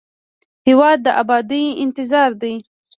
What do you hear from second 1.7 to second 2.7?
انتظار دی.